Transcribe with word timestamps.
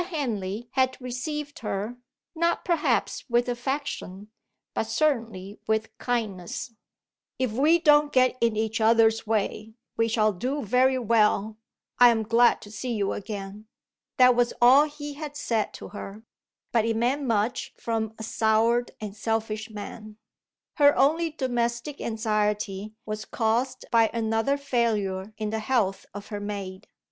Henley 0.05 0.67
had 0.71 0.99
received 0.99 1.59
her, 1.59 1.95
not 2.33 2.65
perhaps 2.65 3.23
with 3.29 3.47
affection, 3.47 4.29
but 4.73 4.87
certainly 4.87 5.59
with 5.67 5.95
kindness. 5.99 6.71
"If 7.37 7.51
we 7.51 7.77
don't 7.77 8.11
get 8.11 8.35
in 8.41 8.55
each 8.55 8.81
other's 8.81 9.27
way, 9.27 9.75
we 9.97 10.07
shall 10.07 10.33
do 10.33 10.63
very 10.63 10.97
well; 10.97 11.59
I 11.99 12.09
am 12.09 12.23
glad 12.23 12.61
to 12.63 12.71
see 12.71 12.91
you 12.93 13.13
again." 13.13 13.67
That 14.17 14.35
was 14.35 14.55
all 14.59 14.85
he 14.85 15.13
had 15.13 15.37
said 15.37 15.71
to 15.75 15.89
her, 15.89 16.23
but 16.71 16.83
it 16.83 16.95
meant 16.97 17.21
much 17.27 17.71
from 17.77 18.15
a 18.17 18.23
soured 18.23 18.89
and 18.99 19.15
selfish 19.15 19.69
man. 19.69 20.17
Her 20.77 20.97
only 20.97 21.29
domestic 21.29 22.01
anxiety 22.01 22.95
was 23.05 23.23
caused 23.23 23.85
by 23.91 24.09
another 24.15 24.57
failure 24.57 25.31
in 25.37 25.51
the 25.51 25.59
health 25.59 26.07
of 26.11 26.29
her 26.29 26.39
maid. 26.39 26.87